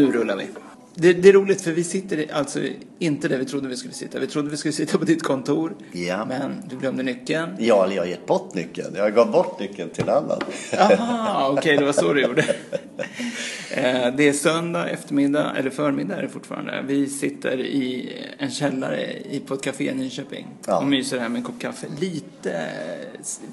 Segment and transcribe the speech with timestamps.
[0.00, 0.46] Nu rullar vi.
[0.94, 2.60] Det, det, är roligt för vi sitter alltså
[2.98, 4.18] inte där vi trodde vi skulle sitta.
[4.18, 5.74] Vi trodde vi skulle sitta på ditt kontor.
[5.92, 6.24] Ja.
[6.24, 7.56] Men du glömde nyckeln.
[7.58, 8.94] Ja, eller jag har gett bort nyckeln.
[8.96, 10.40] Jag gav bort nyckeln till annan.
[10.72, 12.44] Jaha, okej, okay, det var så du gjorde.
[13.70, 16.84] Eh, det är söndag eftermiddag, eller förmiddag är det fortfarande.
[16.86, 20.78] Vi sitter i en källare på ett café i Nyköping ja.
[20.78, 21.86] och myser här med en kopp kaffe.
[22.00, 22.66] Lite,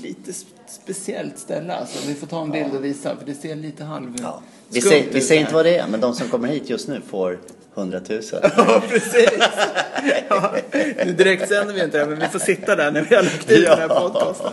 [0.02, 0.34] lite
[0.68, 2.08] speciellt ställe alltså.
[2.08, 4.16] Vi får ta en bild och visa för det ser lite halv...
[4.22, 4.42] Ja.
[4.70, 7.02] Vi, säger, vi säger inte vad det är, men de som kommer hit just nu
[7.10, 7.40] får
[7.78, 8.22] 100 000.
[8.58, 9.30] Ja, precis.
[10.30, 10.56] Ja,
[11.06, 13.52] nu direkt sänder vi inte det, men vi får sitta där när vi har lagt
[13.52, 13.76] ut ja.
[13.76, 14.52] den här podcasten.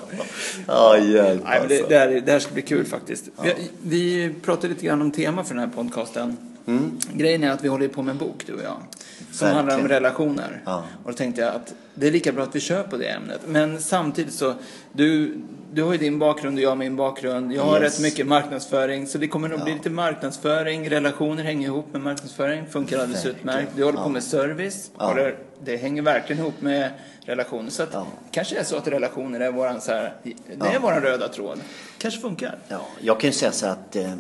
[0.67, 1.89] Ja, hjälp Nej, men det, alltså.
[1.89, 3.25] det, här, det här ska bli kul faktiskt.
[3.37, 3.43] Ja.
[3.43, 6.37] Vi, vi pratade lite grann om tema för den här podcasten.
[6.67, 6.99] Mm.
[7.13, 8.77] Grejen är att vi håller på med en bok, du och jag.
[9.19, 9.57] Som Verkligen.
[9.57, 10.63] handlar om relationer.
[10.65, 10.85] Ja.
[11.05, 13.41] Och då tänkte jag att det är lika bra att vi kör på det ämnet.
[13.47, 14.55] Men samtidigt så,
[14.93, 15.37] du,
[15.73, 17.53] du har ju din bakgrund och jag har min bakgrund.
[17.53, 17.95] Jag har yes.
[17.95, 19.07] rätt mycket marknadsföring.
[19.07, 19.65] Så det kommer nog ja.
[19.65, 20.91] bli lite marknadsföring.
[20.91, 22.67] Relationer hänger ihop med marknadsföring.
[22.67, 23.71] Funkar alldeles utmärkt.
[23.77, 24.05] Du håller ja.
[24.05, 24.91] på med service.
[24.99, 25.15] Ja.
[25.15, 26.91] Det, det hänger verkligen ihop med
[27.25, 27.71] relationer.
[27.71, 28.07] Så att ja.
[28.31, 31.61] kanske är så att relationer är våran, så här, det är våran röda tråd.
[31.99, 32.59] Kanske funkar.
[32.69, 34.15] Ja, jag kan ju säga så att eh,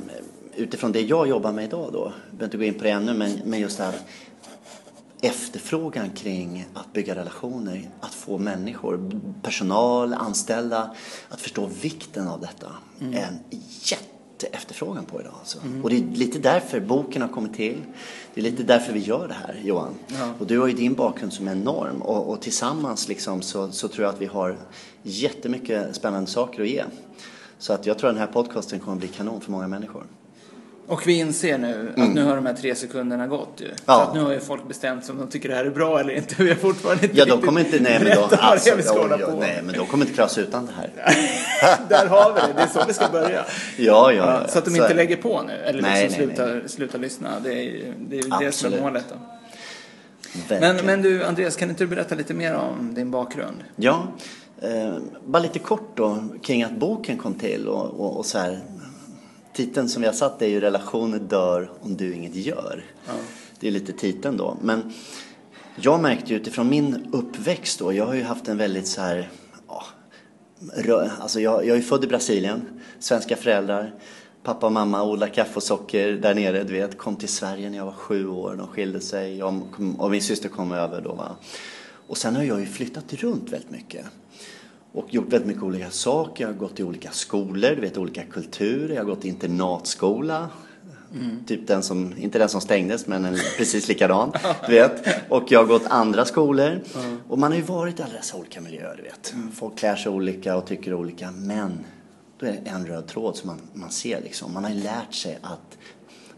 [0.56, 3.14] utifrån det jag jobbar med idag då, jag behöver inte gå in på det ännu,
[3.14, 3.94] men, men just det här
[5.24, 10.94] efterfrågan kring att bygga relationer, att få människor, personal, anställda
[11.28, 13.14] att förstå vikten av detta mm.
[13.14, 13.38] en
[13.80, 15.32] jätteefterfrågan på idag.
[15.38, 15.58] Alltså.
[15.64, 15.84] Mm.
[15.84, 17.82] Och det är lite därför boken har kommit till.
[18.34, 19.94] Det är lite därför vi gör det här, Johan.
[20.06, 20.30] Ja.
[20.38, 23.88] Och du har ju din bakgrund som är enorm och, och tillsammans liksom så, så
[23.88, 24.58] tror jag att vi har
[25.02, 26.84] jättemycket spännande saker att ge.
[27.58, 30.04] Så att jag tror att den här podcasten kommer att bli kanon för många människor.
[30.86, 32.12] Och vi inser nu att mm.
[32.12, 33.68] nu har de här tre sekunderna gått ju.
[33.86, 33.94] Ja.
[33.94, 36.12] Så att nu har ju folk bestämt om de tycker det här är bra eller
[36.14, 36.42] inte.
[36.42, 39.36] Vi har fortfarande inte Ja, de kommer inte, nej men då, alltså, hålla på.
[39.40, 40.90] nej men de kommer inte klara sig utan det här.
[41.88, 43.44] Där har vi det, det är så vi ska börja.
[43.76, 44.48] Ja, ja, ja.
[44.48, 46.68] Så att de så inte lägger på nu, eller nej, liksom nej, slutar, nej.
[46.68, 47.30] slutar lyssna.
[47.44, 49.16] Det är ju det, är det som är målet då.
[50.48, 53.56] Men, men du Andreas, kan inte du berätta lite mer om din bakgrund?
[53.76, 54.08] Ja,
[54.62, 54.94] eh,
[55.24, 58.60] bara lite kort då kring att boken kom till och, och, och så här
[59.54, 62.84] titeln som vi har satt är ju relationer dör om du inget gör.
[63.06, 63.12] Ja.
[63.60, 64.56] Det är lite titeln då.
[64.62, 64.92] Men
[65.76, 69.30] jag märkte ju utifrån min uppväxt då, jag har ju haft en väldigt så här,
[69.68, 73.94] ja, alltså jag, jag är född i Brasilien, svenska föräldrar.
[74.42, 76.98] Pappa och mamma odlar kaffe och socker där nere, du vet.
[76.98, 79.52] Kom till Sverige när jag var sju år, de skilde sig och,
[79.98, 81.36] och min syster kom över då va.
[82.06, 84.06] Och sen har jag ju flyttat runt väldigt mycket
[84.94, 86.44] och gjort väldigt mycket olika saker.
[86.44, 88.94] Jag har gått i olika skolor, du vet olika kulturer.
[88.94, 90.48] Jag har gått i internatskola.
[91.14, 91.44] Mm.
[91.44, 94.32] Typ den som, inte den som stängdes men en precis likadan.
[94.66, 95.06] du vet.
[95.28, 96.80] Och jag har gått andra skolor.
[96.94, 97.20] Mm.
[97.28, 99.32] Och man har ju varit i alla dessa olika miljöer, du vet.
[99.32, 99.52] Mm.
[99.52, 101.30] Folk klär sig olika och tycker olika.
[101.30, 101.84] Men
[102.38, 104.52] då är det en röd tråd som man, man ser liksom.
[104.52, 105.78] Man har ju lärt sig att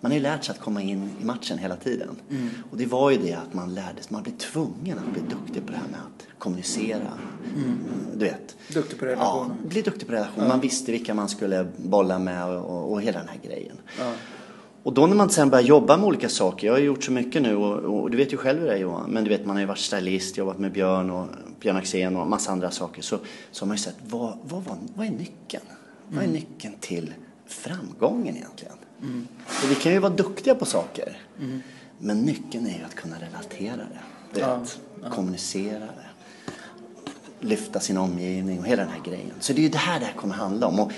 [0.00, 2.16] man har ju lärt sig att komma in i matchen hela tiden.
[2.30, 2.48] Mm.
[2.70, 5.66] Och det var ju det att man lärde sig, man blev tvungen att bli duktig
[5.66, 7.12] på det här med att kommunicera.
[7.56, 7.78] Mm.
[8.14, 8.56] Du vet.
[8.68, 9.56] Duktig på relation.
[9.62, 10.42] Ja, bli duktig på relation.
[10.42, 10.48] Ja.
[10.48, 13.76] Man visste vilka man skulle bolla med och, och hela den här grejen.
[13.98, 14.12] Ja.
[14.86, 17.42] Och då när man sen börjar jobba med olika saker, jag har gjort så mycket
[17.42, 19.56] nu och, och, du vet ju själv hur det är Johan, men du vet man
[19.56, 21.26] har ju varit stylist, jobbat med Björn och
[21.60, 23.02] Björn Axén och massa andra saker.
[23.02, 23.18] Så,
[23.50, 25.64] så har man ju sett, vad, vad, vad, vad är nyckeln?
[25.66, 26.16] Mm.
[26.16, 27.14] Vad är nyckeln till
[27.46, 28.76] framgången egentligen?
[29.02, 29.28] Mm.
[29.68, 31.18] vi kan ju vara duktiga på saker.
[31.38, 31.62] Mm.
[31.98, 34.40] Men nyckeln är ju att kunna relatera det.
[34.40, 34.60] Ja,
[35.02, 35.10] ja.
[35.10, 36.06] Kommunicera det.
[37.40, 39.34] Lyfta sin omgivning och hela den här grejen.
[39.40, 40.80] Så det är ju det här det här kommer handla om.
[40.80, 40.92] Och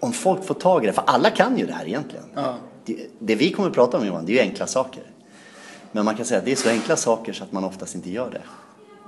[0.00, 2.24] om folk får tag i det, för alla kan ju det här egentligen.
[2.34, 2.54] Ja.
[2.84, 5.02] Det, det, vi kommer att prata om Johan, det är ju enkla saker.
[5.92, 8.10] Men man kan säga att det är så enkla saker så att man oftast inte
[8.10, 8.42] gör det.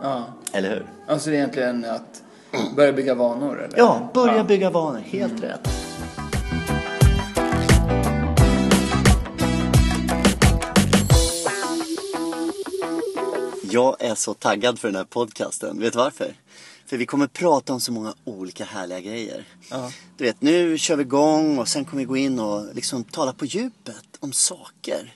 [0.03, 0.25] Ja.
[0.53, 0.87] Eller hur?
[1.09, 2.23] Alltså det är egentligen att
[2.77, 3.63] börja bygga vanor?
[3.63, 3.79] Eller?
[3.79, 4.99] Ja, börja bygga vanor.
[4.99, 5.43] Helt mm.
[5.43, 5.90] rätt.
[13.73, 15.81] Jag är så taggad för den här podcasten.
[15.81, 16.35] Vet du varför?
[16.87, 19.45] För vi kommer prata om så många olika härliga grejer.
[19.71, 19.93] Ja.
[20.17, 23.33] Du vet, nu kör vi igång och sen kommer vi gå in och liksom tala
[23.33, 25.15] på djupet om saker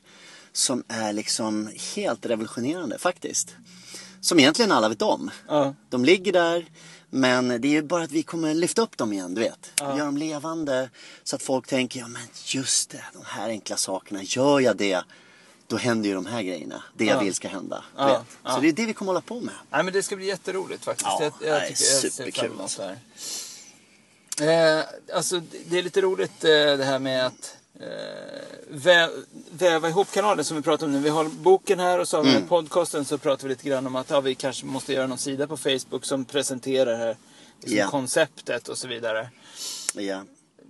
[0.53, 3.55] som är liksom helt revolutionerande faktiskt.
[4.21, 5.31] Som egentligen alla vet om.
[5.49, 5.75] Ja.
[5.91, 6.67] De ligger där,
[7.11, 9.73] men det är ju bara att vi kommer lyfta upp dem igen, du vet.
[9.81, 9.99] Ja.
[9.99, 10.91] Gör dem levande
[11.25, 15.03] så att folk tänker, ja men just det, de här enkla sakerna, gör jag det
[15.67, 16.83] då händer ju de här grejerna.
[16.95, 17.85] Det jag vill ska hända.
[18.47, 19.55] Så det är det vi kommer hålla på med.
[19.71, 21.07] Nej, men det ska bli jätteroligt faktiskt.
[21.07, 22.99] Ja, jag, jag nej, tycker jag ser fram emot det här.
[24.41, 27.87] Eh, alltså, det är lite roligt eh, det här med att eh,
[28.69, 29.09] vä
[29.51, 30.99] väva ihop kanalen som vi pratar om nu.
[30.99, 32.49] Vi har boken här och så har vi mm.
[32.49, 35.47] podcasten så pratar vi lite grann om att ja, vi kanske måste göra någon sida
[35.47, 37.17] på Facebook som presenterar här,
[37.61, 37.91] liksom, yeah.
[37.91, 39.29] konceptet och så vidare.
[39.97, 40.23] Yeah.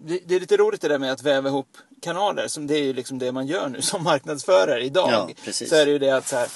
[0.04, 2.82] Det, det, är lite roligt det där med att väva ihop kanaler, som det är
[2.82, 5.34] ju liksom det man gör nu som marknadsförare idag.
[5.44, 6.48] Ja, så är det ju det att så här,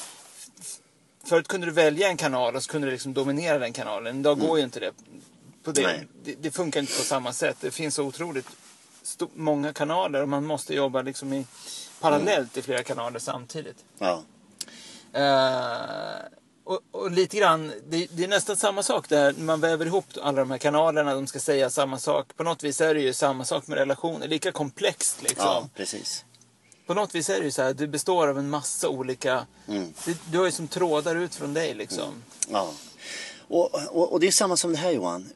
[1.28, 4.20] Förut kunde du välja en kanal och så kunde du liksom dominera den kanalen.
[4.20, 4.48] Idag mm.
[4.48, 4.92] går ju inte det.
[5.62, 6.06] På det.
[6.24, 6.34] det.
[6.34, 6.50] det.
[6.50, 7.56] funkar inte på samma sätt.
[7.60, 8.46] Det finns så otroligt
[9.34, 11.46] många kanaler och man måste jobba liksom i,
[12.00, 12.60] parallellt mm.
[12.60, 13.84] i flera kanaler samtidigt.
[13.98, 14.22] Ja.
[15.16, 16.38] Uh,
[16.69, 19.35] och, och, lite grann, det, det, är nästan samma sak där.
[19.38, 22.37] Man väver ihop alla de här kanalerna, de ska säga samma sak.
[22.37, 24.29] På något vis är det ju samma sak med relationer.
[24.29, 25.47] Lika komplext liksom.
[25.47, 26.25] Ja, precis.
[26.87, 29.47] På något vis är det ju så här, det består av en massa olika...
[29.69, 29.93] Mm.
[30.05, 32.09] Du, du har ju som trådar ut från dig liksom.
[32.09, 32.23] Mm.
[32.49, 32.70] Ja.
[33.49, 35.31] Och, och, och, det är samma som det här Johan.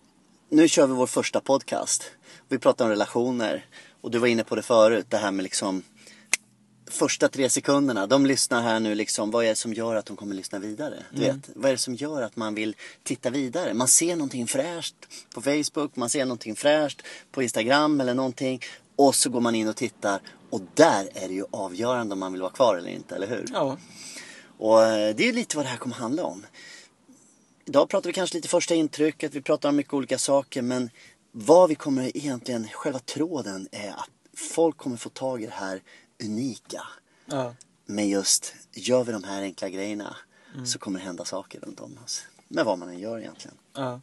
[0.48, 2.04] Nu kör vi vår första podcast.
[2.48, 3.66] Vi pratar om relationer.
[4.00, 5.82] Och du var inne på det förut, det här med liksom
[6.92, 10.16] första tre sekunderna, de lyssnar här nu liksom, vad är det som gör att de
[10.16, 11.04] kommer lyssna vidare?
[11.10, 11.36] Du mm.
[11.36, 13.74] vet, vad är det som gör att man vill titta vidare?
[13.74, 14.94] Man ser någonting fräscht
[15.34, 18.60] på Facebook, man ser någonting fräscht på Instagram eller någonting
[18.96, 22.32] och så går man in och tittar och där är det ju avgörande om man
[22.32, 23.46] vill vara kvar eller inte, eller hur?
[23.52, 23.78] Ja.
[24.58, 26.46] Och eh, det är lite vad det här kommer handla om.
[27.64, 30.90] Idag pratar vi kanske lite första intrycket, vi pratar om mycket olika saker men
[31.32, 35.80] vad vi kommer egentligen, själva tråden är att folk kommer få tag i det här
[36.24, 36.82] unika.
[37.26, 37.54] Ja.
[37.86, 40.16] Men just, gör vi de här enkla grejerna
[40.54, 40.66] mm.
[40.66, 42.22] så kommer det hända saker runt om oss.
[42.48, 43.56] Med vad man än gör egentligen.
[43.72, 44.00] Ja.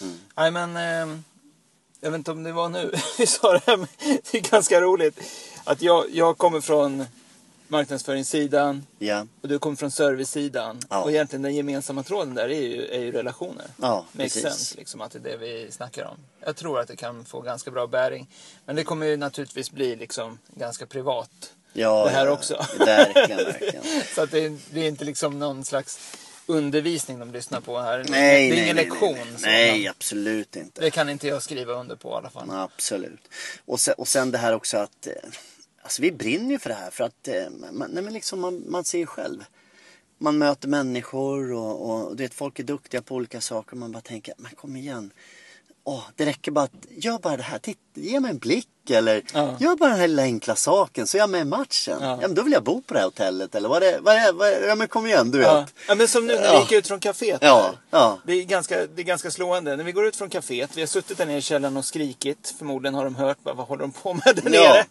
[0.00, 0.18] Mm.
[0.36, 1.18] Nej men, eh,
[2.00, 4.80] jag vet inte om det var nu vi sa det här, men det är ganska
[4.80, 5.20] roligt.
[5.64, 7.04] Att jag, jag kommer från
[7.68, 9.26] marknadsföringssidan ja.
[9.42, 10.80] och du kommer från servicesidan.
[10.90, 11.02] Ja.
[11.02, 13.66] Och egentligen den gemensamma tråden där är ju, är ju relationer.
[13.76, 14.42] Ja, Makes precis.
[14.42, 16.16] sense, liksom, att det är det vi snackar om.
[16.40, 18.28] Jag tror att det kan få ganska bra bäring.
[18.64, 21.52] Men det kommer ju naturligtvis bli liksom ganska privat.
[21.72, 22.66] Ja, det här också.
[22.78, 23.82] Verkligen, verkligen.
[24.14, 26.16] Så att det, det är inte liksom någon slags
[26.46, 28.04] undervisning de lyssnar på här.
[28.08, 29.14] Nej, det är ingen nej, lektion.
[29.14, 29.70] Nej, nej.
[29.72, 30.80] nej, absolut inte.
[30.80, 32.50] Det kan inte jag skriva under på i alla fall.
[32.50, 33.20] Absolut.
[33.64, 35.12] Och sen, och sen det här också att eh,
[35.82, 38.64] alltså vi brinner ju för det här för att eh, man, nej, men liksom man,
[38.66, 39.44] man ser ju själv.
[40.18, 43.92] Man möter människor och, och du vet, folk är duktiga på olika saker och man
[43.92, 45.10] bara tänker, men kom igen
[45.88, 49.22] åh, det räcker bara att, gör bara det här, titta, ge mig en blick eller
[49.34, 49.56] ja.
[49.60, 51.98] gör bara den här lilla enkla saken så är jag med i matchen.
[52.00, 52.06] Ja.
[52.06, 54.48] ja men då vill jag bo på det här hotellet eller vad är vad vad
[54.68, 55.60] ja men kom igen du ja.
[55.60, 55.74] vet.
[55.88, 57.38] Ja men som nu när vi gick ut från kaféet.
[57.40, 57.74] Ja.
[57.90, 58.18] ja.
[58.26, 59.76] Det, är ganska, det är ganska slående.
[59.76, 62.54] När vi går ut från kaféet, vi har suttit där nere i källaren och skrikit.
[62.58, 64.84] Förmodligen har de hört, bara, vad håller de på med där nere?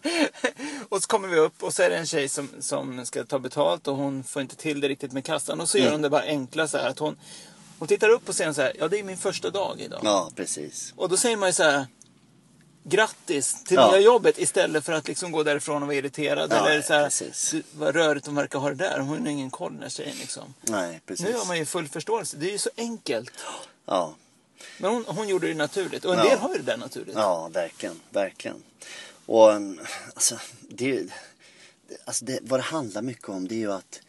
[0.88, 3.38] och så kommer vi upp och så är det en tjej som, som ska ta
[3.38, 5.60] betalt och hon får inte till det riktigt med kassan.
[5.60, 5.94] Och så gör mm.
[5.94, 7.16] hon det bara enkla så här att hon
[7.78, 10.00] hon tittar upp och säger så här, ja det är min första dag idag.
[10.02, 10.92] Ja, precis.
[10.96, 11.86] Och då säger man ju så här,
[12.84, 13.90] grattis till ja.
[13.90, 16.52] nya jobbet istället för att liksom gå därifrån och vara irriterad.
[16.52, 17.54] Ja, eller så här, precis.
[17.72, 18.98] vad rörigt de verkar ha det där.
[18.98, 20.54] Hon har ingen koll den här tjejen liksom.
[20.60, 21.26] Nej, precis.
[21.26, 22.36] Nu har man ju full förståelse.
[22.36, 23.32] Det är ju så enkelt.
[23.86, 24.14] Ja.
[24.78, 26.04] Men hon, hon gjorde det naturligt.
[26.04, 26.30] Och en ja.
[26.30, 27.14] del har ju det där naturligt.
[27.14, 28.00] Ja, verkligen.
[28.10, 28.62] Verkligen.
[29.26, 29.50] Och
[30.14, 31.06] alltså, det,
[32.04, 34.00] alltså det, vad det handlar mycket om det är ju att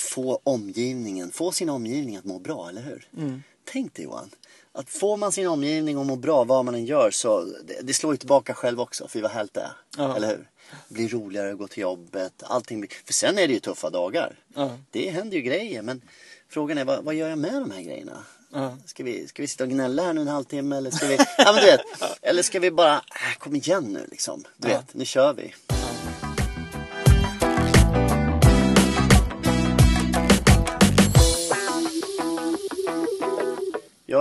[0.00, 3.08] få omgivningen, få sin omgivning att må bra, eller hur?
[3.16, 3.42] Mm.
[3.64, 4.30] Tänk dig Johan.
[4.72, 7.94] Att får man sin omgivning att må bra, vad man än gör, så det, det
[7.94, 9.08] slår ju tillbaka själv också.
[9.08, 9.72] För vad härligt det är.
[9.96, 10.16] Ja.
[10.16, 10.48] Eller hur?
[10.88, 12.42] Det blir roligare att gå till jobbet.
[12.42, 12.90] Allting blir...
[13.04, 14.38] För sen är det ju tuffa dagar.
[14.54, 14.78] Ja.
[14.90, 15.82] Det händer ju grejer.
[15.82, 16.02] Men
[16.48, 18.24] frågan är, vad, vad gör jag med de här grejerna?
[18.52, 18.76] Ja.
[18.86, 20.76] Ska, vi, ska vi sitta och gnälla här nu en halvtimme?
[20.76, 21.80] Eller ska vi, ja, men du vet,
[22.22, 24.44] eller ska vi bara, äh, kom igen nu liksom.
[24.56, 25.54] Du vet, nu kör vi.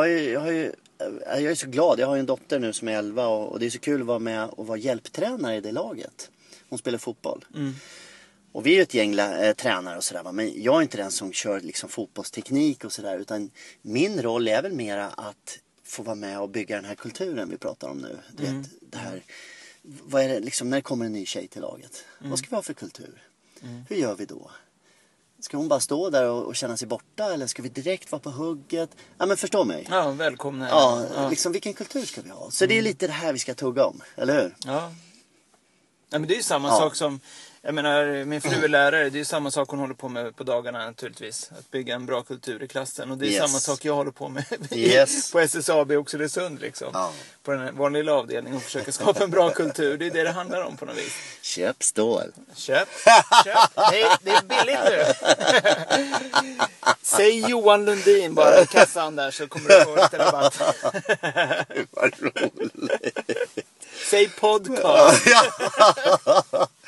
[0.07, 0.75] Jag är, jag, är,
[1.27, 1.99] jag är så glad.
[1.99, 4.07] Jag har en dotter nu som är 11 och, och det är så kul att
[4.07, 6.31] vara med och vara hjälptränare i det laget.
[6.69, 7.45] Hon spelar fotboll.
[7.55, 7.73] Mm.
[8.51, 10.31] Och vi är ju ett gäng äh, tränare och sådär.
[10.31, 13.17] Men jag är inte den som kör liksom, fotbollsteknik och sådär.
[13.17, 13.51] Utan
[13.81, 17.57] min roll är väl mera att få vara med och bygga den här kulturen vi
[17.57, 18.17] pratar om nu.
[18.37, 18.61] Du mm.
[18.61, 19.23] vet, det här,
[19.81, 22.05] vad är det, liksom, när kommer en ny tjej till laget.
[22.19, 22.29] Mm.
[22.29, 23.21] Vad ska vi ha för kultur?
[23.61, 23.83] Mm.
[23.89, 24.51] Hur gör vi då?
[25.41, 28.19] Ska hon bara stå där och, och, känna sig borta eller ska vi direkt vara
[28.19, 28.89] på hugget?
[29.17, 29.87] Ja men förstå mig.
[29.89, 30.69] Ja, välkomna.
[30.69, 31.29] Ja, ja.
[31.29, 32.51] liksom vilken kultur ska vi ha?
[32.51, 32.69] Så mm.
[32.69, 34.55] det är lite det här vi ska tugga om, eller hur?
[34.65, 34.93] Ja.
[36.09, 36.77] ja men det är ju samma ja.
[36.77, 37.19] sak som
[37.61, 39.09] jag menar, min fru är lärare.
[39.09, 41.51] Det är samma sak hon håller på med på dagarna naturligtvis.
[41.59, 43.11] Att bygga en bra kultur i klassen.
[43.11, 43.37] Och det är yes.
[43.37, 45.31] samma sak jag håller på med yes.
[45.31, 46.61] på SSAB i Oxelösund.
[46.61, 46.89] Liksom.
[46.93, 47.11] Ja.
[47.43, 49.97] På den vår lilla avdelning och försöka skapa en bra kultur.
[49.97, 51.13] Det är det det handlar om på något vis.
[51.41, 52.31] Köp stål.
[52.55, 52.87] Köp.
[53.45, 53.75] Köp.
[53.75, 55.03] Det är, det är billigt nu.
[57.01, 60.61] Säg Johan Lundin bara i kassan där så kommer du få lite rabatt.
[61.91, 63.19] Vad roligt.
[64.09, 65.27] Säg podcast.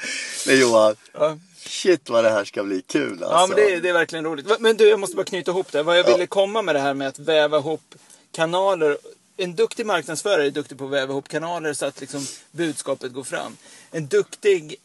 [0.47, 0.95] Men Johan.
[1.13, 1.37] Ja.
[1.57, 3.25] Shit vad det här ska bli kul alltså.
[3.25, 4.59] Ja men det är, det är verkligen roligt.
[4.59, 5.83] Men du jag måste bara knyta ihop det.
[5.83, 7.95] Vad jag ville komma med det här med att väva ihop
[8.31, 8.97] kanaler.
[9.37, 13.23] en duktig marknadsförare är duktig på att väva ihop kanaler så att liksom budskapet går
[13.23, 13.57] fram.
[13.91, 14.75] En duktig,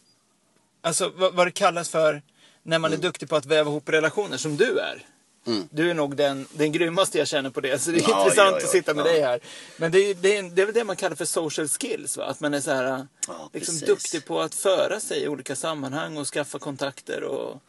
[0.81, 2.23] alltså vad, vad det kallas för
[2.63, 5.05] när man är duktig på att väva ihop relationer, som du är.
[5.47, 5.69] Mm.
[5.71, 8.51] Du är nog den, den grymmaste jag känner på det, så det är ja, intressant
[8.51, 9.41] ja, ja, att sitta med dig här.
[9.77, 12.25] Men det är, det, är, det är väl det man kallar för social skills, va?
[12.25, 13.07] att man är så här,
[13.53, 17.23] liksom duktig på att föra sig i olika sammanhang och skaffa kontakter.
[17.23, 17.63] Och...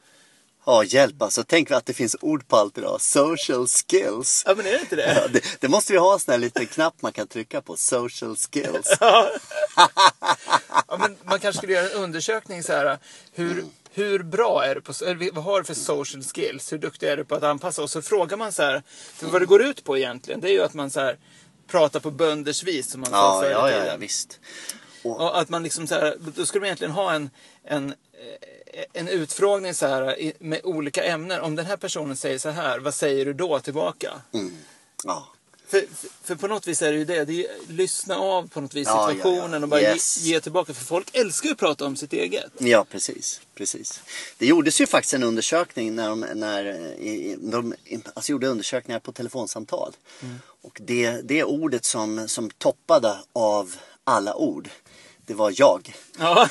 [0.68, 1.44] Ja, hjälp alltså.
[1.44, 3.02] Tänk att det finns ord på allt idag.
[3.02, 4.44] Social skills.
[4.46, 5.14] Ja, men är det inte det?
[5.16, 7.76] Ja, det, det, måste vi ha en sån här liten knapp man kan trycka på.
[7.76, 8.98] Social skills.
[9.00, 9.30] ja.
[11.00, 12.98] men man kanske skulle göra en undersökning så här.
[13.34, 14.94] Hur, mm hur bra är du på,
[15.34, 16.74] vad har du för social skills?
[16.74, 17.84] Hur duktig är du på att anpassa?
[17.84, 18.84] Och så frågar man så här,
[19.14, 21.18] för vad det går ut på egentligen, det är ju att man så här
[21.68, 24.40] pratar på bönders vis som man ja, sa ja, ja, ja, visst.
[25.04, 27.30] Och, och, att man liksom så här, då skulle man egentligen ha en,
[27.64, 27.94] en,
[28.94, 31.42] en utfrågning så här med olika ämnen.
[31.42, 34.22] Om den här personen säger så här, vad säger du då tillbaka?
[34.34, 34.58] Mm.
[35.04, 35.28] Ja.
[35.68, 35.86] För,
[36.24, 37.26] för, på något vis är det ju det.
[37.26, 39.64] det är, lyssna av på något vis ja, situationen ja, ja.
[39.64, 40.18] och bara yes.
[40.18, 40.74] ge, ge, tillbaka.
[40.74, 42.52] För folk älskar ju att prata om sitt eget.
[42.58, 43.42] Ja, precis.
[43.56, 44.02] precis.
[44.38, 46.64] Det gjordes ju faktiskt en undersökning när de, när,
[47.52, 47.76] de
[48.14, 49.94] alltså gjorde undersökningar på telefonsamtal.
[50.22, 50.36] Mm.
[50.62, 54.70] Och det, det ordet som, som toppade av alla ord
[55.28, 55.96] det var jag.
[56.20, 56.50] Ja.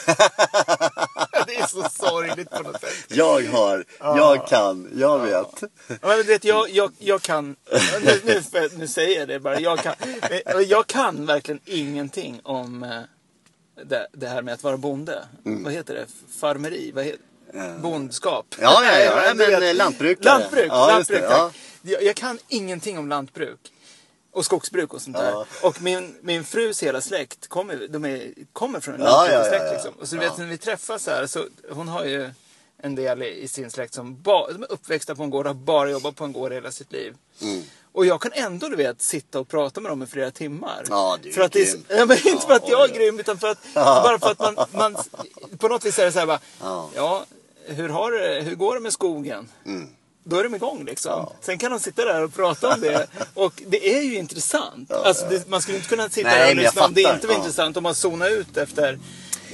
[1.47, 2.95] det är så sorgligt på något sätt.
[3.09, 4.17] Jag har, ja.
[4.17, 5.63] jag kan, jag vet.
[5.89, 7.57] Ja, men vet, jag, jag, jag kan,
[8.05, 8.43] nu, nu,
[8.79, 9.95] nu säger jag det bara, jag kan,
[10.67, 13.01] jag kan verkligen ingenting om eh,
[13.85, 15.25] det, det här med att vara bonde.
[15.45, 15.65] Mm.
[15.65, 16.07] Vad heter det?
[16.41, 16.93] Farmeri?
[16.93, 18.55] Vad heter, bondskap?
[18.61, 20.39] Ja, ja, ja, ja men eh, lantbrukare.
[20.39, 21.25] Lantbruk, ja, lantbruk.
[21.83, 23.73] Jag, jag kan ingenting om lantbruk.
[24.37, 25.31] Och skogsbruk och sånt där.
[25.31, 25.47] Ja.
[25.63, 29.73] Och min, min frus hela släkt kommer, de är, kommer från en ja, ja, ja,
[29.73, 29.95] liksom.
[30.01, 32.31] Och så vet när vi träffas här så hon har ju
[32.79, 35.61] en del i sin släkt som ba, de är uppväxta på en gård och har
[35.61, 37.15] bara jobbat på en gård hela sitt liv.
[37.43, 37.63] Mm.
[37.93, 40.85] Och jag kan ändå du vet sitta och prata med dem i flera timmar.
[40.89, 41.85] Ja, du är för att grym.
[41.89, 44.31] Det är, ja, men inte för att jag är grym utan för att, bara för
[44.31, 44.97] att man, man
[45.59, 46.41] på något vis är det så här bara,
[46.95, 47.25] ja,
[47.65, 49.49] hur, har det, hur går det med skogen?
[49.67, 49.89] Mm
[50.29, 51.11] då är de igång liksom.
[51.11, 51.33] Ja.
[51.41, 53.07] Sen kan de sitta där och prata om det.
[53.35, 54.87] Och det är ju intressant.
[54.91, 57.27] Ja, alltså, det, man skulle inte kunna sitta Nej, där och lyssna om det inte
[57.27, 57.39] var ja.
[57.39, 57.77] intressant.
[57.77, 58.99] Om man zonar ut efter,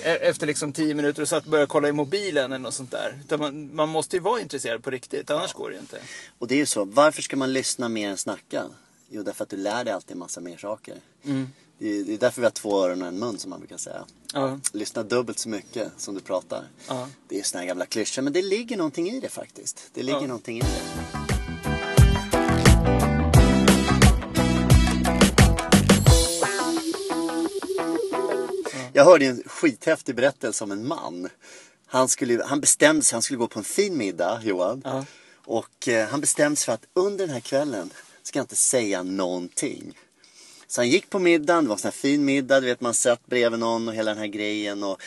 [0.02, 2.90] e- efter liksom tio minuter och så att börja kolla i mobilen eller något sånt
[2.90, 3.38] där.
[3.38, 5.98] Man, man måste ju vara intresserad på riktigt, annars går det ju inte.
[6.38, 8.64] Och det är ju så, varför ska man lyssna mer än snacka?
[9.10, 10.94] Jo, därför att du lär dig alltid en massa mer saker.
[11.24, 11.48] Mm.
[11.82, 14.04] Det är, därför vi har två öron och en mun som man brukar säga.
[14.32, 14.58] Ja.
[14.72, 16.64] Lyssna dubbelt så mycket som du pratar.
[16.88, 17.08] Ja.
[17.28, 19.90] Det är såna här gamla klyschor men det ligger någonting i det faktiskt.
[19.94, 20.26] Det ligger ja.
[20.26, 20.82] någonting i det.
[28.92, 31.28] Jag hörde en skithäftig berättelse om en man.
[31.86, 34.82] Han, skulle, han bestämde sig, han skulle gå på en fin middag, Johan.
[35.44, 37.90] Och eh, han bestämde sig för att under den här kvällen
[38.22, 39.94] ska jag inte säga någonting.
[40.72, 42.94] Så han gick på middagen, det var en sån här fin middag, du vet man
[42.94, 44.82] satt bredvid någon och hela den här grejen.
[44.82, 45.00] Och,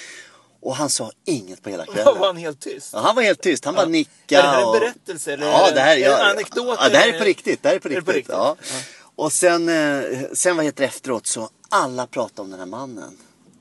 [0.62, 2.20] och han sa inget på hela kvällen.
[2.20, 2.90] Var han helt tyst?
[2.94, 3.66] Ja, han var helt tyst.
[3.66, 4.42] Han bara nickade.
[4.42, 5.34] Är det här en berättelse?
[5.34, 6.78] Eller ja, det här, är ja, en anekdot?
[6.82, 7.64] Ja, det här är på riktigt.
[7.64, 8.08] Det här är på riktigt.
[8.08, 8.36] Är på riktigt?
[8.36, 8.56] Ja.
[8.60, 8.80] ja.
[9.16, 10.04] Och sen, eh,
[10.34, 13.18] sen vad heter det efteråt så alla pratade om den här mannen.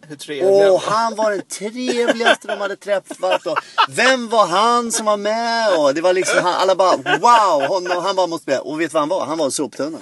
[0.08, 3.46] Hur trevlig Och han var den trevligaste de hade träffat.
[3.46, 3.58] Och
[3.88, 5.78] vem var han som var med?
[5.78, 8.60] Och det var liksom, alla bara wow, honom, han bara måste med.
[8.60, 9.26] Och vet du vad han var?
[9.26, 9.98] Han var en soptunna.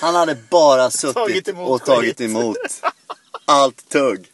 [0.00, 2.56] Han hade bara suttit tagit och tagit emot
[3.44, 4.26] allt tugg.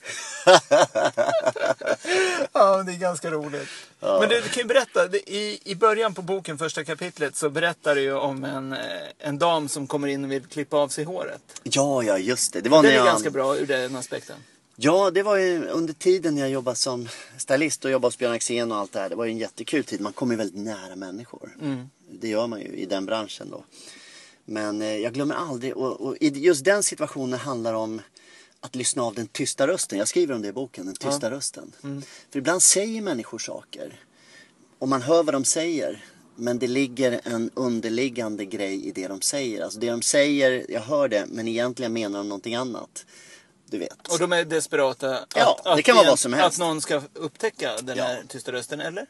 [2.52, 3.68] ja, det är ganska roligt.
[4.00, 4.20] Ja.
[4.20, 7.94] Men du, du kan ju berätta, i, i början på boken, första kapitlet, så berättar
[7.94, 8.78] du ju om en, eh,
[9.18, 11.60] en dam som kommer in och vill klippa av sig håret.
[11.62, 12.60] Ja, ja, just det.
[12.60, 13.06] Det, var det är jag...
[13.06, 14.36] ganska bra ur den aspekten.
[14.76, 17.08] Ja, det var ju under tiden jag jobbade som
[17.38, 19.08] stylist och jobbade hos Björn Axén och allt det här.
[19.08, 20.00] Det var ju en jättekul tid.
[20.00, 21.56] Man kommer ju väldigt nära människor.
[21.60, 21.90] Mm.
[22.10, 23.64] Det gör man ju i den branschen då.
[24.44, 28.02] Men eh, jag glömmer aldrig, och, och just den situationen handlar om
[28.60, 29.98] att lyssna av den tysta rösten.
[29.98, 31.30] Jag skriver om det i boken, den tysta ja.
[31.30, 31.72] rösten.
[31.82, 32.02] Mm.
[32.30, 34.00] För ibland säger människor saker
[34.78, 36.04] och man hör vad de säger.
[36.36, 39.62] Men det ligger en underliggande grej i det de säger.
[39.62, 43.06] Alltså det de säger, jag hör det, men egentligen menar de någonting annat.
[43.70, 44.08] Du vet.
[44.08, 46.60] Och de är desperata att, ja, det kan vara vad som helst.
[46.60, 48.04] att någon ska upptäcka den ja.
[48.04, 49.06] här tysta rösten, eller?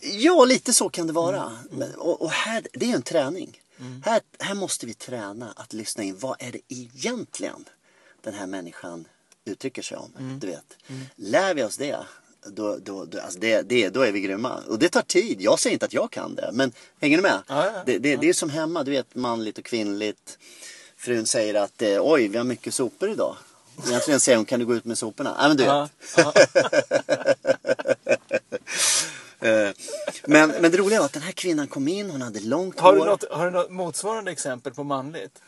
[0.00, 1.58] Ja, lite så kan det vara.
[1.72, 1.90] Mm.
[1.96, 3.61] Och, och, här, det är en träning.
[3.80, 4.02] Mm.
[4.04, 6.18] Här, här måste vi träna att lyssna in.
[6.18, 7.64] Vad är det egentligen
[8.22, 9.08] den här människan
[9.44, 10.12] uttrycker sig om?
[10.18, 10.38] Mm.
[10.38, 10.76] Du vet.
[10.86, 11.02] Mm.
[11.16, 11.98] Lär vi oss det,
[12.46, 14.60] då, då, då, alltså det, det, då är vi grymma.
[14.68, 15.40] Och det tar tid.
[15.40, 16.50] Jag säger inte att jag kan det.
[16.52, 17.42] Men hänger du med?
[17.48, 20.38] Ja, ja, det, det, det, är som hemma, du vet manligt och kvinnligt.
[20.96, 23.36] Frun säger att eh, oj, vi har mycket sopor idag.
[23.86, 25.36] Egentligen säger hon, kan du gå ut med soporna?
[25.38, 25.90] Ja, men du vet.
[29.42, 29.70] Eh,
[30.24, 32.92] men, men det roliga var att den här kvinnan kom in, hon hade långt har
[32.92, 33.04] hår.
[33.04, 35.38] Du något, har du något motsvarande exempel på manligt?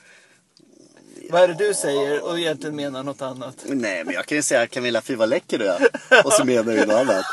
[1.30, 3.56] Vad är det du säger och egentligen menar något annat?
[3.64, 5.88] Nej, men jag kan ju säga Camilla fy vad läcker du är.
[6.24, 7.24] Och så menar du något annat.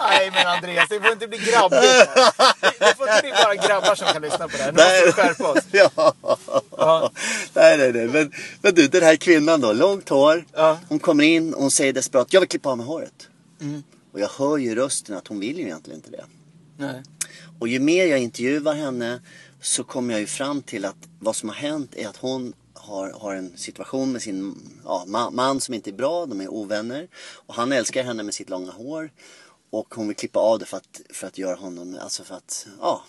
[0.00, 2.10] Nej men Andreas, det får inte bli grabbigt.
[2.78, 4.72] Det får inte bli bara grabbar som kan lyssna på det här.
[4.72, 5.64] Nu måste vi skärpa oss.
[5.70, 6.14] Ja.
[6.76, 7.10] ja.
[7.52, 8.06] Nej, nej, nej.
[8.06, 8.32] Men,
[8.62, 10.44] men du, den här kvinnan då, långt hår.
[10.54, 10.78] Ja.
[10.88, 13.27] Hon kommer in och hon säger desperat, jag vill klippa av mig håret.
[13.60, 13.82] Mm.
[14.12, 16.24] Och jag hör ju rösten att hon vill ju egentligen inte det.
[16.76, 17.02] Nej.
[17.58, 19.20] Och ju mer jag intervjuar henne
[19.60, 23.10] så kommer jag ju fram till att vad som har hänt är att hon har,
[23.10, 27.08] har en situation med sin ja, man som inte är bra, de är ovänner.
[27.46, 29.10] Och han älskar henne med sitt långa hår.
[29.70, 32.66] Och hon vill klippa av det för att, för att göra honom, alltså för att,
[32.80, 33.04] ja,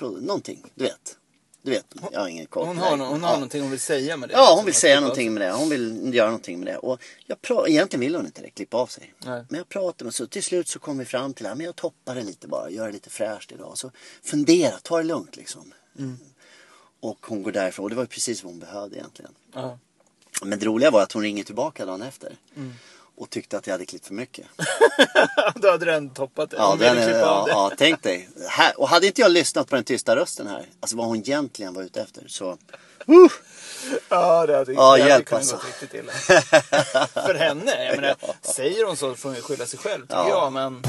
[0.00, 1.16] någonting, du vet.
[1.62, 2.66] Du vet, jag har ingen koll.
[2.66, 3.34] Hon har, hon har ja.
[3.34, 4.32] någonting hon vill säga med det?
[4.32, 5.52] Ja, hon vill säga någonting med det.
[5.52, 6.76] Hon vill göra någonting med det.
[6.76, 9.14] Och jag egentligen vill hon inte det, klippa av sig.
[9.18, 9.44] Nej.
[9.48, 12.14] Men jag pratar med så till slut så kom vi fram till att jag toppar
[12.14, 13.78] det lite bara, gör det lite fräscht idag.
[13.78, 13.90] Så
[14.22, 15.72] fundera, ta det lugnt liksom.
[15.98, 16.18] Mm.
[17.00, 19.32] Och hon går därifrån och det var precis vad hon behövde egentligen.
[19.54, 19.78] Ja.
[20.42, 22.36] Men det roliga var att hon ringer tillbaka dagen efter.
[22.56, 22.72] Mm
[23.16, 24.46] och tyckte att jag hade klippt för mycket.
[25.54, 26.56] Då hade den toppat det.
[26.56, 28.28] Ja, den, ja, ja, tänk dig.
[28.48, 31.74] Här, och hade inte jag lyssnat på den tysta rösten här, alltså vad hon egentligen
[31.74, 32.50] var ute efter, så...
[32.50, 33.30] Uh!
[34.08, 35.56] Ja, det hade, ja, det hjälp hade alltså.
[35.56, 36.12] gått riktigt illa.
[37.12, 40.28] för henne, jag menar, säger hon så får hon ju skylla sig själv tycker ja.
[40.28, 40.82] jag, men...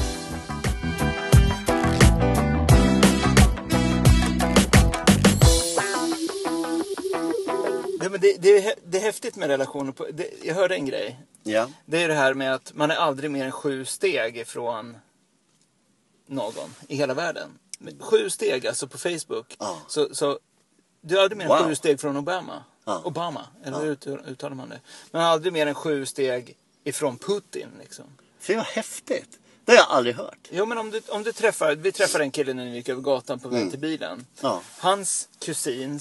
[8.18, 9.94] det, det, är, det är häftigt med relationer.
[10.12, 11.18] Det, jag hörde en grej.
[11.44, 11.70] Ja.
[11.86, 14.96] Det är det här med att man är aldrig mer än sju steg ifrån
[16.26, 17.58] någon i hela världen.
[18.00, 19.56] Sju steg alltså på Facebook.
[19.58, 19.78] Ja.
[19.88, 20.38] Så, så
[21.00, 21.68] du är aldrig mer än wow.
[21.68, 22.64] sju steg från Obama.
[22.84, 23.02] Ja.
[23.04, 24.80] Obama, eller hur uttalar man det?
[25.10, 28.04] Men aldrig mer än sju steg ifrån Putin liksom.
[28.38, 29.38] Fy vad häftigt.
[29.64, 30.48] Det har jag aldrig hört.
[30.50, 33.02] Jo men om du, om du träffar, vi träffade en kille när vi gick över
[33.02, 33.70] gatan på väg mm.
[33.70, 34.26] till bilen.
[34.40, 34.62] Ja.
[34.78, 36.00] Hans kusin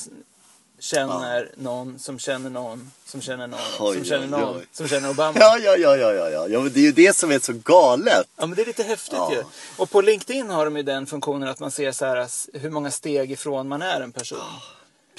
[0.83, 1.63] känner ja.
[1.63, 4.65] någon som känner någon som känner någon oj, som känner någon oj.
[4.71, 5.39] som känner Obama.
[5.39, 6.47] Ja, ja, ja, ja, ja, ja.
[6.47, 8.27] ja men det är ju det som är så galet.
[8.35, 9.33] Ja, men det är lite häftigt ja.
[9.33, 9.43] ju.
[9.77, 12.27] Och på LinkedIn har de ju den funktionen att man ser så här
[12.59, 14.39] hur många steg ifrån man är en person.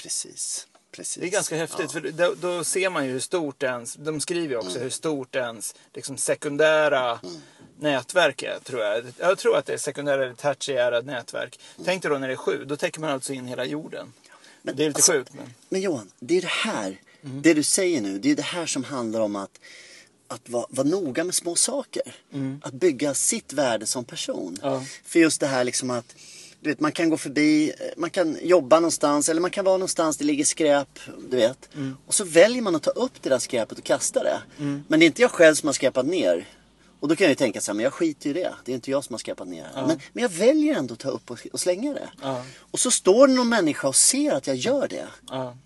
[0.01, 0.67] precis.
[0.91, 1.21] Precis.
[1.21, 2.01] Det är ganska häftigt ja.
[2.01, 4.83] för då, då, ser man ju hur stort ens, de skriver ju också mm.
[4.83, 7.35] hur stort ens liksom sekundära mm.
[7.79, 9.03] nätverk är tror jag.
[9.17, 11.59] Jag tror att det är sekundära eller tertiära nätverk.
[11.75, 11.85] Mm.
[11.85, 14.13] Tänk dig då när det är sju, då täcker man alltså in hela jorden.
[14.65, 15.33] Men, det är lite alltså, sjukt.
[15.33, 15.53] Men...
[15.69, 17.01] men Johan, det är det här.
[17.23, 17.41] Mm.
[17.41, 19.59] Det du säger nu, det är det här som handlar om att,
[20.27, 22.15] att vara, vara noga med små saker.
[22.33, 22.61] Mm.
[22.63, 24.57] Att bygga sitt värde som person.
[24.61, 24.83] Ja.
[25.03, 26.15] För just det här liksom att
[26.61, 30.17] du vet, man kan gå förbi, man kan jobba någonstans eller man kan vara någonstans
[30.17, 30.99] det ligger skräp.
[31.29, 31.69] Du vet.
[31.75, 31.97] Mm.
[32.05, 34.41] Och så väljer man att ta upp det där skräpet och kasta det.
[34.59, 34.83] Mm.
[34.87, 36.45] Men det är inte jag själv som har skräpat ner.
[37.05, 38.53] Och då kan jag ju tänka så här, men jag skiter ju i det.
[38.65, 39.87] Det är inte jag som har skräpat ner ja.
[39.87, 42.09] men, men jag väljer ändå att ta upp och, och slänga det.
[42.21, 42.45] Ja.
[42.59, 45.07] Och så står det någon människa och ser att jag gör det.
[45.27, 45.57] Ja.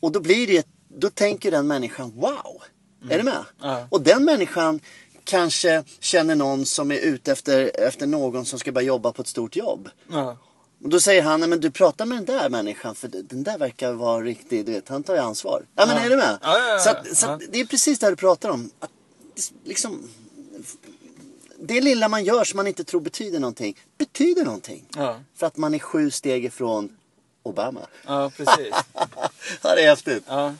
[0.00, 2.62] Och då blir det, då tänker den människan, wow!
[3.02, 3.12] Mm.
[3.12, 3.44] Är du med?
[3.90, 4.80] Och den människan
[5.24, 9.28] kanske känner någon som är ute efter, efter någon som ska börja jobba på ett
[9.28, 9.88] stort jobb.
[10.82, 13.92] Och då säger han, men du pratar med den där människan för den där verkar
[13.92, 15.66] vara riktig, du vet, han tar ju ansvar.
[15.74, 16.38] Ja men är du med?
[16.84, 18.70] Så, att, så att det är precis det du pratar om.
[18.78, 18.90] Att,
[19.64, 20.08] liksom,
[21.58, 24.84] det lilla man gör som man inte tror betyder någonting, betyder någonting.
[24.96, 25.20] Ja.
[25.34, 26.96] För att man är sju steg ifrån
[27.42, 27.80] Obama.
[28.06, 28.74] Ja, precis.
[29.62, 30.24] ja, det är häftigt.
[30.26, 30.54] Ja.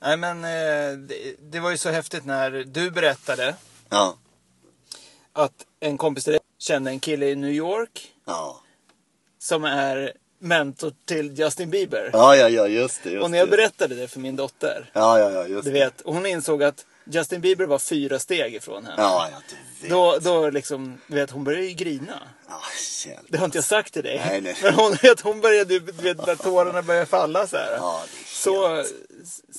[0.00, 3.54] Nej, men eh, det, det, var ju så häftigt när du berättade
[3.88, 4.16] ja.
[5.32, 8.12] att en kompis till dig kände en kille i New York.
[8.24, 8.60] Ja.
[9.38, 12.10] Som är mentor till Justin Bieber.
[12.12, 13.10] Ja, ja, ja, just det.
[13.10, 14.90] Just och när jag berättade det för min dotter.
[14.92, 18.86] Ja, ja, ja, just du vet, hon insåg att Justin Bieber var fyra steg ifrån
[18.86, 19.02] henne.
[19.02, 19.90] Ja, ja, du vet.
[19.90, 22.22] Då, då liksom, du vet, hon började ju grina.
[22.48, 22.60] Ja,
[23.28, 24.22] det har inte jag sagt till dig.
[24.26, 24.56] Nej, nej.
[24.62, 27.76] Men hon, vet, hon började, du vet, när tårarna började falla så här.
[27.76, 28.84] Ja, så,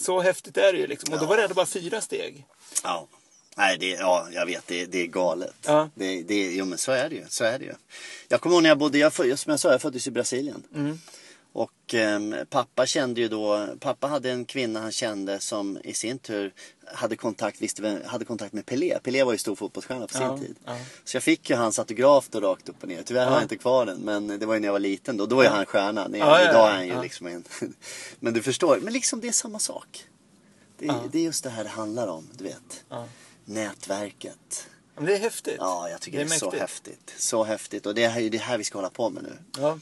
[0.04, 1.14] så häftigt är det ju liksom.
[1.14, 2.46] Och då var det ändå bara fyra steg.
[2.84, 3.08] Ja.
[3.56, 5.56] Nej, det, ja, jag vet, det, det är galet.
[5.62, 5.90] Ja.
[5.96, 7.26] Det, det, jo, men så är det ju.
[7.30, 7.74] Så är det ju.
[8.28, 10.64] Jag kommer ihåg när jag bodde, jag, som jag sa, jag föddes i Brasilien.
[10.76, 11.00] Mm.
[11.54, 16.20] Och eh, pappa kände ju då, pappa hade en kvinna han kände som i sin
[16.20, 16.54] tur
[16.86, 19.00] hade kontakt, visste, hade kontakt med Pelé.
[19.04, 20.56] Pelé var ju stor fotbollsstjärna på ja, sin tid.
[20.66, 20.78] Ja.
[21.04, 23.02] Så jag fick ju hans autograf då rakt upp och ner.
[23.06, 23.30] Tyvärr ja.
[23.30, 25.26] har jag inte kvar den, men det var ju när jag var liten då.
[25.26, 26.08] Då var ju han stjärna.
[26.14, 27.44] Ja, idag är han ju liksom en...
[28.20, 30.06] men du förstår, men liksom det är samma sak.
[30.78, 32.86] Det, det, är just det här det handlar om, du vet.
[33.46, 34.68] Nätverket.
[34.96, 35.56] Men det är häftigt.
[35.60, 37.14] Ja, jag tycker det är, det är så häftigt.
[37.18, 37.86] Så häftigt.
[37.86, 39.38] Och det är det här vi ska hålla på med nu.
[39.62, 39.80] Ja.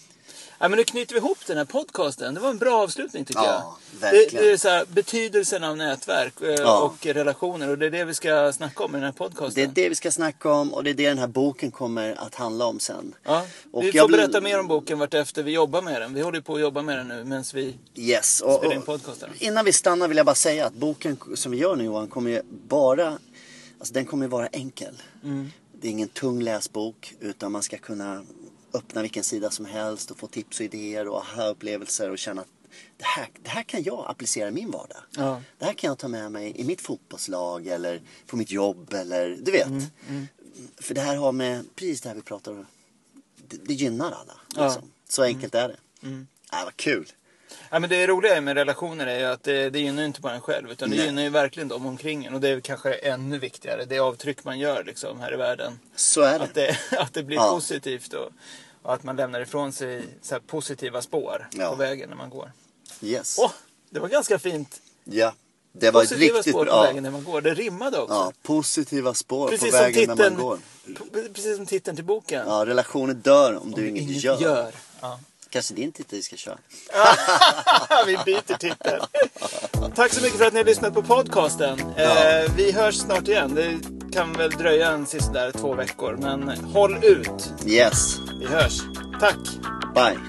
[0.60, 2.34] Ja, men nu knyter vi ihop den här podcasten.
[2.34, 4.00] Det var en bra avslutning tycker Ja, jag.
[4.00, 4.44] verkligen.
[4.44, 6.80] Det, det är så här, betydelsen av nätverk eh, Ja.
[6.82, 7.70] och relationer.
[7.70, 9.54] Och det är det vi ska snacka om i den här podcasten.
[9.56, 12.16] Det är det vi ska snacka om och det är det den här boken kommer
[12.26, 13.16] att handla om sen.
[13.24, 16.14] Ja, Och vi får vill- berätta mer om boken vartefter vi jobbar med den.
[16.14, 18.42] Vi håller på att jobba med den nu medan vi Yes.
[18.42, 19.30] Och, spelar in podcasten.
[19.40, 22.32] innan vi stannar vill jag bara säga att boken som vi gör nu Johan kommer
[22.32, 23.18] ju bara,
[23.82, 25.02] alltså den kommer vara enkel.
[25.24, 25.50] Mm.
[25.74, 28.26] Det är ingen tung läsbok utan man ska kunna
[28.74, 32.48] öppna vilken sida som helst och få tips och idéer och aha-upplevelser och känna att
[32.98, 34.98] det här, det här kan jag applicera i min vardag.
[35.12, 35.42] Ja.
[35.58, 39.38] Det här kan jag ta med mig i mitt fotbollslag eller på mitt jobb eller
[39.42, 39.68] du vet.
[39.68, 40.28] Mm,
[40.78, 42.66] För det här har med precis det här vi pratar om.
[43.48, 44.34] Det, det gynnar alla.
[44.56, 44.66] Ja.
[44.66, 44.92] Liksom.
[45.10, 46.08] Så enkelt är det.
[46.08, 46.28] Mm.
[46.54, 47.12] Äh, vad kul.
[47.70, 50.42] Ja, men det roliga med relationer är ju att det, det gynnar inte bara en
[50.42, 51.06] själv utan det Nej.
[51.06, 52.34] gynnar ju verkligen de omkring en.
[52.34, 55.80] Och det är kanske ännu viktigare, det avtryck man gör liksom här i världen.
[55.96, 56.46] Så är det.
[56.46, 57.50] Att det, att det blir Ja.
[57.52, 58.30] positivt och,
[58.82, 61.70] och att man lämnar ifrån sig så positiva spår Ja.
[61.70, 62.52] på vägen när man går.
[63.02, 63.38] Yes.
[63.40, 63.52] Åh,
[63.90, 64.82] det var ganska fint.
[65.04, 65.34] Ja.
[65.74, 66.84] Det var Positiva riktigt spår på bra.
[66.84, 67.42] vägen när man går.
[67.42, 68.14] Det rimmade också.
[68.14, 70.60] Ja, positiva spår Precis på vägen när titeln, man går.
[71.34, 72.44] precis som titeln till boken.
[72.48, 74.40] Ja, relationer dör om du inget, Inget gör.
[74.42, 74.74] gör.
[75.02, 75.20] Ja.
[75.52, 76.58] Kanske din titel vi ska köra.
[78.06, 79.02] vi byter titel.
[79.96, 81.94] Tack så mycket för att ni har lyssnat på podcasten.
[81.98, 82.04] Ja.
[82.04, 83.56] Eh, vi hörs snart igen.
[83.56, 83.80] Det
[84.14, 86.18] kan väl dröja en sista två veckor.
[86.20, 87.54] Men håll ut.
[87.66, 88.18] Yes.
[88.40, 88.82] Vi hörs.
[89.20, 89.38] Tack.
[89.96, 90.20] Bye.